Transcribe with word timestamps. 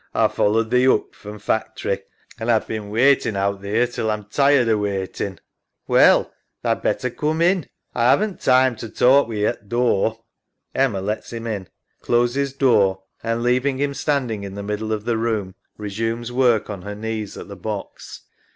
A 0.15 0.27
followed 0.29 0.71
thee 0.71 0.85
oop 0.85 1.13
from 1.13 1.37
factory 1.37 2.01
and 2.39 2.49
A've 2.49 2.65
bin 2.65 2.89
waitin' 2.89 3.35
out 3.35 3.61
theer 3.61 3.85
till 3.85 4.09
A'm 4.09 4.23
tired 4.23 4.67
o' 4.67 4.77
waitin'. 4.79 5.33
EMMA. 5.33 5.39
Well, 5.87 6.33
tha'd 6.63 6.81
better 6.81 7.11
coom 7.11 7.39
in. 7.39 7.67
A 7.93 7.99
'aven't 7.99 8.41
time 8.41 8.75
to 8.77 8.89
talk 8.89 9.27
wi' 9.27 9.35
thee 9.35 9.45
at 9.45 9.69
door. 9.69 10.23
[Emma 10.73 11.01
lets 11.01 11.31
him 11.31 11.45
in, 11.45 11.67
closes 12.01 12.51
door, 12.51 13.03
and, 13.21 13.43
leaving 13.43 13.77
him 13.77 13.93
standing 13.93 14.43
in 14.43 14.55
the 14.55 14.63
middle 14.63 14.89
oj 14.89 15.03
the 15.05 15.17
room, 15.19 15.53
resumes 15.77 16.31
work 16.31 16.67
on 16.67 16.81
her 16.81 16.95
knees 16.95 17.37
at 17.37 17.47
the 17.47 17.55
box. 17.55 18.21